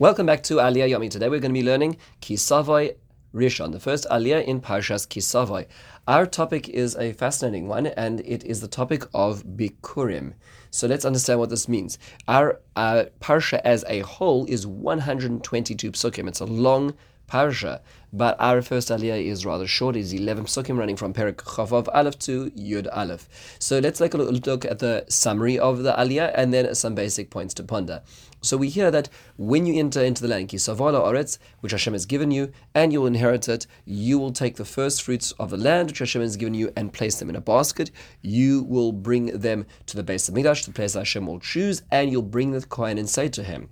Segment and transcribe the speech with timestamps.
[0.00, 1.10] Welcome back to Aliyah Yomi.
[1.10, 2.94] Today we're going to be learning Kisavoy
[3.34, 5.66] Rishon, the first Aliyah in Parshas Kisavoy.
[6.08, 10.32] Our topic is a fascinating one, and it is the topic of Bikurim.
[10.70, 11.98] So let's understand what this means.
[12.28, 16.28] Our uh, Parsha as a whole is 122 psukim.
[16.28, 16.94] It's a long
[17.30, 17.80] parsha,
[18.12, 19.94] but our first aliyah is rather short.
[19.94, 23.28] It's 11 psukim running from Perik Chaf Vav Aleph to Yud Aleph.
[23.60, 26.94] So let's take a little look at the summary of the aliyah and then some
[26.94, 28.02] basic points to ponder.
[28.42, 32.06] So we hear that when you enter into the land, Kisavola Oretz, which Hashem has
[32.06, 35.58] given you, and you will inherit it, you will take the first fruits of the
[35.58, 37.90] land which Hashem has given you and place them in a basket.
[38.22, 42.22] You will bring them to the Beis HaMikdash, the place Hashem will choose, and you'll
[42.22, 43.68] bring the Kohen and say to him,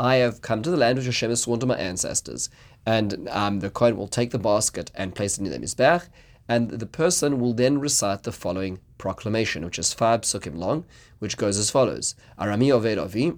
[0.00, 2.48] I have come to the land which Hashem has sworn to my ancestors.
[2.86, 6.08] And um, the Kohen will take the basket and place it in the Mizbeach,
[6.48, 10.86] and the person will then recite the following proclamation, which is five psukim long,
[11.18, 12.14] which goes as follows.
[12.38, 13.34] Arami Oved Avi,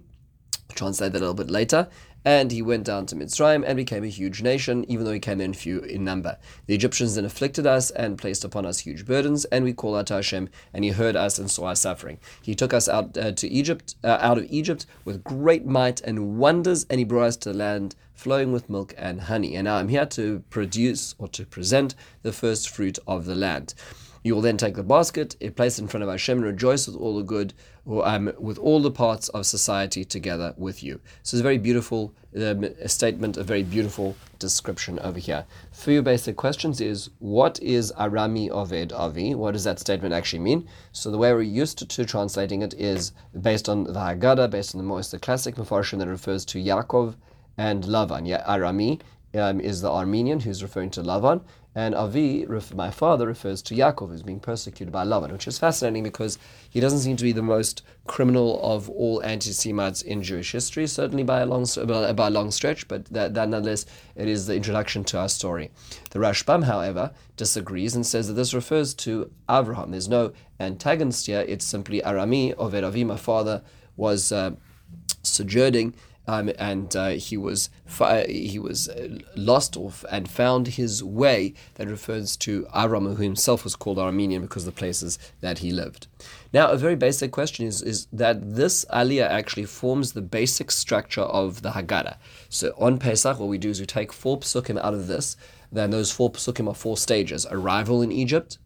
[0.74, 1.88] translate that a little bit later.
[2.24, 5.40] And he went down to Mitzrayim and became a huge nation, even though he came
[5.40, 6.38] in few in number.
[6.66, 10.06] The Egyptians then afflicted us and placed upon us huge burdens, and we called out
[10.06, 12.18] to Hashem, and He heard us and saw our suffering.
[12.40, 16.38] He took us out uh, to Egypt, uh, out of Egypt, with great might and
[16.38, 19.56] wonders, and He brought us to the land flowing with milk and honey.
[19.56, 23.74] And now I'm here to produce or to present the first fruit of the land.
[24.22, 26.96] You will then take the basket, place it in front of Hashem, and rejoice with
[26.96, 27.54] all the good,
[27.88, 31.00] um, with all the parts of society together with you.
[31.22, 35.44] So it's a very beautiful um, statement, a very beautiful description over here.
[35.72, 39.34] For your basic questions is what is Arami Oved Avi?
[39.34, 40.68] What does that statement actually mean?
[40.92, 44.74] So the way we're used to, to translating it is based on the Haggadah, based
[44.74, 47.16] on the most the classic Mefarshim that refers to Yaakov
[47.58, 48.26] and Lavan.
[48.26, 49.00] Yeah, Arami
[49.34, 51.42] um, is the Aramean who's referring to Lavan,
[51.74, 56.02] and Avi, my father, refers to Yaakov, who's being persecuted by Lavan, which is fascinating
[56.02, 60.86] because he doesn't seem to be the most criminal of all anti-Semites in Jewish history,
[60.86, 64.54] certainly by a long by a long stretch, but that, that nonetheless it is the
[64.54, 65.70] introduction to our story.
[66.10, 69.92] The Rashbam, however, disagrees and says that this refers to Avraham.
[69.92, 73.62] There's no antagonist here; it's simply Arami, Oved Avi, my father,
[73.96, 74.50] was uh,
[75.22, 75.94] sojourning
[76.26, 81.54] um, and uh, he was fi- he was uh, lost off and found his way.
[81.74, 85.72] That refers to Avram, who himself was called Aramean because of the places that he
[85.72, 86.06] lived.
[86.52, 91.22] Now, a very basic question is, is that this aliyah actually forms the basic structure
[91.22, 92.16] of the Haggadah.
[92.48, 95.36] So on Pesach, what we do is we take four psukim out of this.
[95.72, 98.58] Then those four psukim are four stages: arrival in Egypt,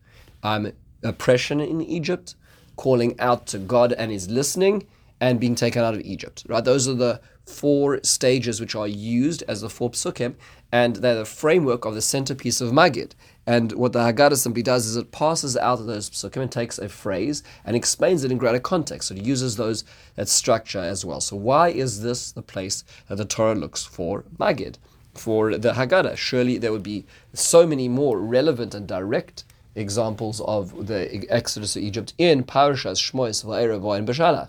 [0.43, 0.73] um,
[1.03, 2.35] oppression in Egypt,
[2.77, 4.87] calling out to God and His listening,
[5.21, 6.45] and being taken out of Egypt.
[6.49, 6.65] Right?
[6.65, 10.35] Those are the four stages which are used as the four psukim,
[10.73, 13.13] and they're the framework of the centerpiece of Magid.
[13.47, 16.79] And what the Haggadah simply does is it passes out of those psukim and takes
[16.79, 19.09] a phrase and explains it in greater context.
[19.09, 19.85] So it uses those
[20.17, 21.21] that structure as well.
[21.21, 24.77] So why is this the place that the Torah looks for Magid?
[25.15, 29.45] For the Haggadah, surely there would be so many more relevant and direct
[29.77, 34.49] examples of the Exodus of Egypt in Parashas, Shmois, Va'era, and Beshalach.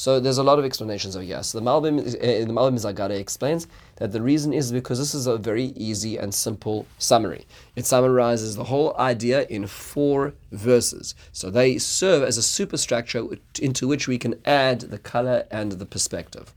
[0.00, 1.42] So there's a lot of explanations over here.
[1.42, 3.66] So the Malbim, uh, the Malbim's Haggadah explains
[3.96, 7.46] that the reason is because this is a very easy and simple summary.
[7.76, 11.14] It summarizes the whole idea in four verses.
[11.32, 13.26] So they serve as a superstructure
[13.60, 16.54] into which we can add the color and the perspective.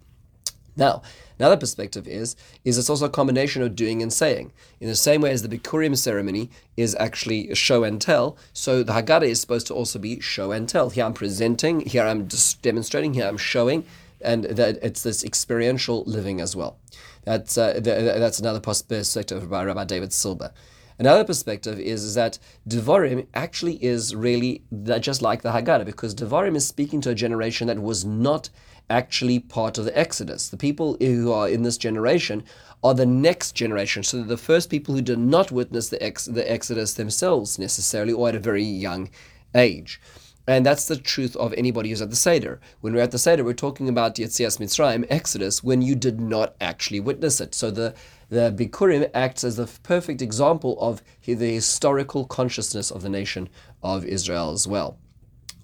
[0.78, 1.02] Now,
[1.44, 4.54] another perspective is is it's also a combination of doing and saying.
[4.80, 8.82] In the same way as the Bikurim ceremony is actually a show and tell, so
[8.82, 10.90] the Haggadah is supposed to also be show and tell.
[10.90, 12.30] Here I'm presenting, here I'm
[12.62, 13.84] demonstrating, here I'm showing,
[14.22, 16.78] and that it's this experiential living as well.
[17.26, 20.54] That's uh, that's another perspective by Rabbi David Silber.
[21.00, 24.64] Another perspective is, is that Devarim actually is really
[25.00, 28.50] just like the Haggadah because Devarim is speaking to a generation that was not
[28.90, 30.50] actually part of the Exodus.
[30.50, 32.44] The people who are in this generation
[32.84, 34.04] are the next generation.
[34.04, 38.30] So the first people who did not witness the, ex- the Exodus themselves necessarily or
[38.30, 39.10] at a very young
[39.56, 40.02] age.
[40.46, 42.60] And that's the truth of anybody who's at the Seder.
[42.82, 46.56] When we're at the Seder, we're talking about Yetzias Mitzrayim, Exodus, when you did not
[46.60, 47.56] actually witness it.
[47.56, 47.96] So the,
[48.34, 53.48] the Bikurim acts as the perfect example of the historical consciousness of the nation
[53.84, 54.98] of Israel as well.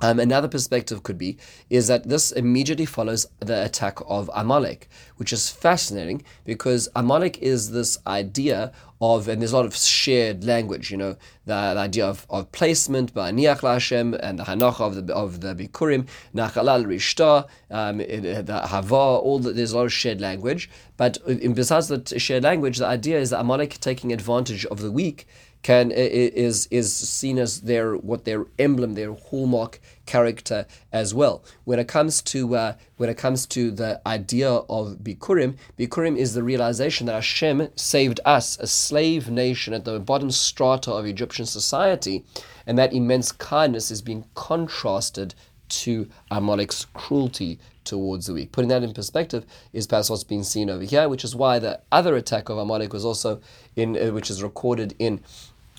[0.02, 1.38] Um, another perspective could be
[1.70, 4.88] is that this immediately follows the attack of Amalek,
[5.18, 10.44] which is fascinating because Amalek is this idea of, and there's a lot of shared
[10.44, 11.16] language, you know,
[11.46, 15.42] the, the idea of, of placement by Niach Lashem and the Hanoch of the of
[15.42, 20.70] the Bikurim, Nachalal Rishta, um, the Hava, all the, there's a lot of shared language.
[20.98, 25.28] But besides the shared language, the idea is that Amalek taking advantage of the weak
[25.62, 31.44] can is is seen as their what their emblem, their hallmark character as well.
[31.66, 36.34] When it comes to uh, when it comes to the idea of Bikurim, Bikurim is
[36.34, 41.46] the realization that Hashem saved us, a slave nation at the bottom strata of Egyptian
[41.46, 42.26] society,
[42.66, 45.36] and that immense kindness is being contrasted
[45.68, 47.60] to Amalek's cruelty
[47.90, 48.52] towards the weak.
[48.52, 51.82] Putting that in perspective is perhaps what's being seen over here, which is why the
[51.92, 53.42] other attack of Amalek was also
[53.76, 55.22] in, uh, which is recorded in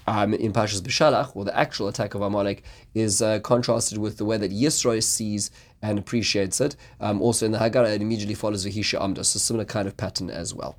[0.07, 2.65] um, in Pashas Beshalach, or the actual attack of Amalek,
[2.95, 5.51] is uh, contrasted with the way that Yisro sees
[5.83, 6.75] and appreciates it.
[7.01, 10.31] Um, also in the Haggadah, it immediately follows V'hi She'amda, so similar kind of pattern
[10.31, 10.77] as well.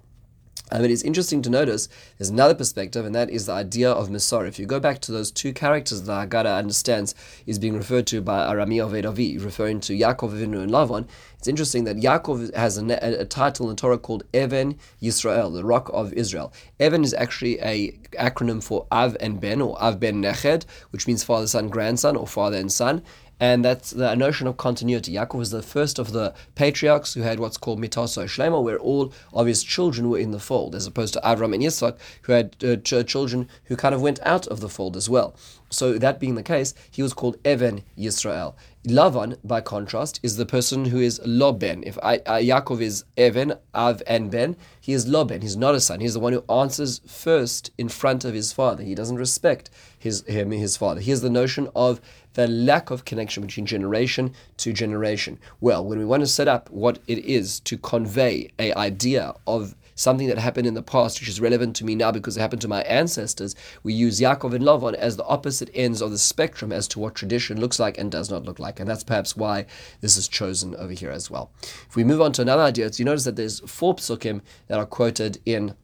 [0.71, 4.07] Um, it is interesting to notice there's another perspective, and that is the idea of
[4.07, 4.47] Misor.
[4.47, 7.13] If you go back to those two characters that Haggadah understands
[7.45, 11.07] is being referred to by Arami Oved Avi, referring to Yaakov Avinu and Lavan,
[11.38, 15.51] it's interesting that Yaakov has a, a, a, title in the Torah called Even Yisrael,
[15.53, 16.53] the Rock of Israel.
[16.79, 21.23] Even is actually a acronym for Av and Ben, or Av Ben Neched, which means
[21.23, 23.01] father, son, grandson, or father and son
[23.41, 25.13] and that's the notion of continuity.
[25.13, 29.11] Yaakov was the first of the patriarchs who had what's called mitaso shlema, where all
[29.33, 32.55] of his children were in the fold, as opposed to Avram and Yitzchak, who had
[32.63, 35.35] uh, ch- children who kind of went out of the fold as well.
[35.71, 38.53] So that being the case, he was called Even Yisrael.
[38.85, 41.83] Lavan, by contrast, is the person who is Loben.
[41.85, 45.41] If I, I, Yaakov is Even, Av, and Ben, he is Loben.
[45.41, 45.99] He's not a son.
[45.99, 48.83] He's the one who answers first in front of his father.
[48.83, 50.99] He doesn't respect his him, his father.
[50.99, 52.01] Here's the notion of
[52.33, 55.39] the lack of connection between generation to generation.
[55.60, 59.75] Well, when we want to set up what it is to convey a idea of
[59.95, 62.62] something that happened in the past, which is relevant to me now because it happened
[62.62, 66.72] to my ancestors, we use Yaakov and Lavan as the opposite ends of the spectrum
[66.72, 68.80] as to what tradition looks like and does not look like.
[68.80, 69.66] And that's perhaps why
[70.00, 71.51] this is chosen over here as well.
[71.88, 74.86] If we move on to another idea, you notice that there's four psukim that are
[74.86, 75.75] quoted in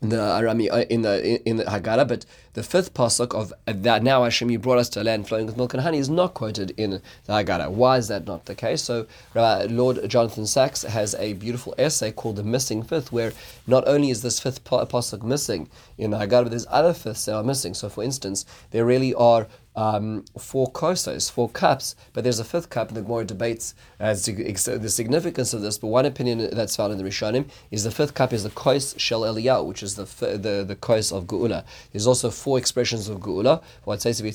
[0.00, 4.24] the Arami uh, in the in the Haggadah, but the fifth pasuk of that now
[4.24, 6.72] Hashem you brought us to a land flowing with milk and honey is not quoted
[6.76, 7.70] in the Haggadah.
[7.70, 8.82] Why is that not the case?
[8.82, 13.32] So uh, Lord Jonathan Sacks has a beautiful essay called "The Missing Fifth, where
[13.66, 15.68] not only is this fifth pasuk missing
[15.98, 17.74] in the Haggadah, but there's other fifths that are missing.
[17.74, 22.68] So, for instance, there really are um, four kossos, four cups, but there's a fifth
[22.68, 25.78] cup, and the Gemara debates as to the significance of this.
[25.78, 28.94] But one opinion that's found in the Rishonim is the fifth cup is the kos
[28.98, 30.04] shel Eliyahu, which is the
[30.36, 31.64] the the kos of Geula.
[31.92, 33.62] There's also four expressions of Geula.
[33.84, 34.32] What says to be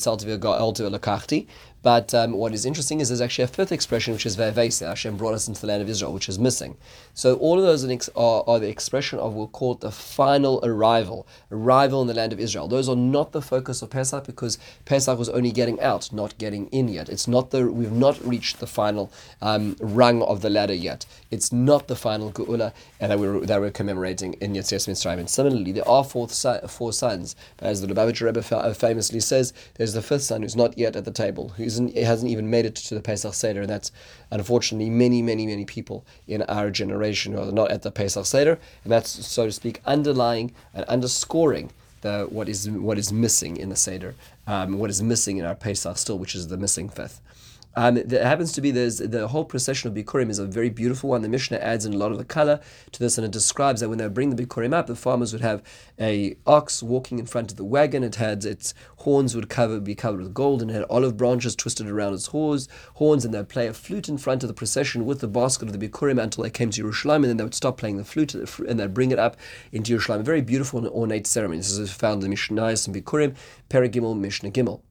[0.89, 1.47] lakachti,
[1.87, 4.89] but um, what is interesting is there's actually a fifth expression, which is Ve'evesa.
[4.89, 6.75] Hashem brought us into the land of Israel, which is missing.
[7.13, 10.59] So all of those are, are the expression of, what we'll call it the final
[10.63, 12.67] arrival, arrival in the land of Israel.
[12.67, 16.67] Those are not the focus of Pesach because Pesach was only getting out, not getting
[16.71, 17.07] in yet.
[17.07, 19.09] It's not the, we've not reached the final
[19.41, 21.05] um, rung of the ladder yet.
[21.31, 25.19] It's not the final Geula that we're, that we're commemorating in Yetzias Mitzrayim.
[25.19, 27.37] And similarly, there are four, four sons.
[27.59, 31.11] As the Lubavitcher Rebbe famously says, there's the fifth son who's not yet at the
[31.11, 33.91] table, who's isn't it hasn't even made it to the Pesach Seder, and that's
[34.31, 38.59] unfortunately many, many, many people in our generation who are not at the Pesach Seder,
[38.83, 41.71] and that's so to speak underlying and underscoring
[42.01, 44.15] the what is what is missing in the Seder,
[44.47, 47.21] um, what is missing in our Pesach still, which is the missing fifth.
[47.77, 51.11] Um, there happens to be there's the whole procession of Bikurim is a very beautiful
[51.11, 51.21] one.
[51.21, 52.59] The Mishnah adds in a lot of the color
[52.91, 55.43] to this, and it describes that when they bring the Bikurim up, the farmers would
[55.43, 55.61] have
[55.99, 58.03] a ox walking in front of the wagon.
[58.03, 61.55] It had its horns would cover be covered with gold, and it had olive branches
[61.55, 62.67] twisted around its horns.
[62.95, 65.79] Horns, and they'd play a flute in front of the procession with the basket of
[65.79, 68.33] the Bikurim until they came to Yerushalayim, and then they would stop playing the flute
[68.33, 69.37] and they'd bring it up
[69.71, 70.21] into Yerushalayim.
[70.21, 71.59] A very beautiful and ornate ceremony.
[71.59, 73.35] This is found in the Mishnayos and Bikurim,
[73.69, 74.81] Perek Gimel, Mishnah Gimel.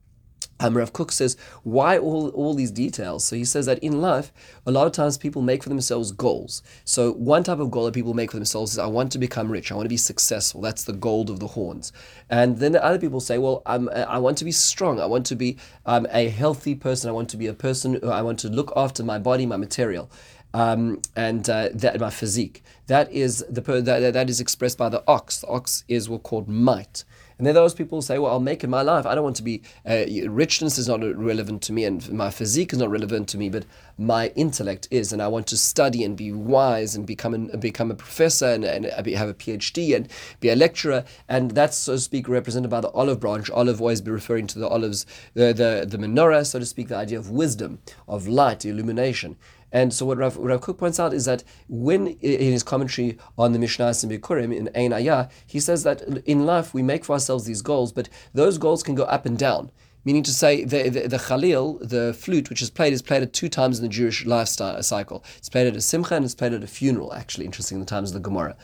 [0.59, 3.25] Um, Rav Kook says, why all, all these details?
[3.25, 4.33] So he says that in life,
[4.65, 6.63] a lot of times people make for themselves goals.
[6.85, 9.51] So one type of goal that people make for themselves is, I want to become
[9.51, 9.71] rich.
[9.71, 10.63] I want to be successful.
[10.63, 11.93] That's the gold of the horns.
[12.31, 14.99] And then other people say, well, I'm, I want to be strong.
[14.99, 17.11] I want to be um, a healthy person.
[17.11, 20.11] I want to be a person, I want to look after my body, my material.
[20.55, 22.63] Um, and uh, that my physique.
[22.87, 25.41] That is the that, that is expressed by the ox.
[25.41, 27.05] The ox is what called might.
[27.39, 29.05] And then those people say, well, I'll make it my life.
[29.05, 32.73] I don't want to be, uh, richness is not relevant to me and my physique
[32.73, 33.67] is not relevant to me, but
[33.99, 35.13] my intellect is.
[35.13, 38.65] And I want to study and be wise and become, an, become a professor and,
[38.65, 40.09] and have a PhD and
[40.41, 41.05] be a lecturer.
[41.29, 43.51] And that's, so to speak, represented by the olive branch.
[43.51, 46.97] Olive always be referring to the olives, the, the, the menorah, so to speak, the
[46.97, 49.37] idea of wisdom, of light, illumination.
[49.73, 53.53] And so what Rav, Rav Kook points out is that when in his commentary on
[53.53, 57.45] the Mishnah and in Ein Ayah, he says that in life we make for ourselves
[57.45, 59.71] these goals, but those goals can go up and down.
[60.05, 63.33] Meaning to say, the, the, the Khalil, the flute, which is played, is played at
[63.33, 65.25] two times in the Jewish lifestyle cycle.
[65.37, 67.87] It's played at a simcha and it's played at a funeral, actually, interesting, in the
[67.87, 68.57] times of the Gemara.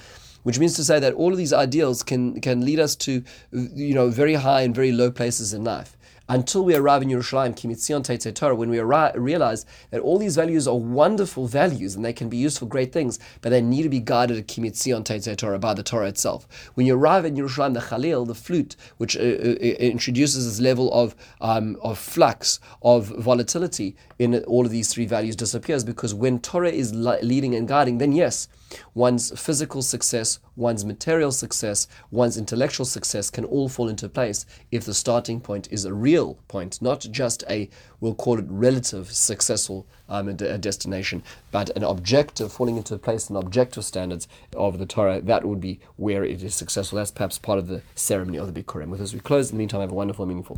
[0.44, 3.94] which means to say that all of these ideals can can lead us to you
[3.94, 5.96] know very high and very low places in life
[6.32, 10.34] until we arrive in Yerushalayim, Ki MiTzion Teitzei Torah, when we realize that all these
[10.34, 13.82] values are wonderful values and they can be used for great things, but they need
[13.82, 16.48] to be guided at Ki MiTzion Teitzei Torah by the Torah itself.
[16.72, 20.90] When you arrive in Yerushalayim, the Khalil, the flute, which uh, uh, introduces this level
[20.94, 26.38] of um, of flux, of volatility in all of these three values disappears because when
[26.38, 28.48] Torah is leading and guiding, then yes,
[28.94, 34.84] one's physical success, one's material success, one's intellectual success can all fall into place if
[34.84, 37.68] the starting point is a real point, not just a,
[38.00, 43.30] we'll call it relative successful um, a, a destination, but an objective, falling into place
[43.30, 46.96] in objective standards of the Torah, that would be where it is successful.
[46.96, 48.88] That's perhaps part of the ceremony of the Bikurim.
[48.88, 49.50] With this, we close.
[49.50, 50.50] In the meantime, have a wonderful, meaningful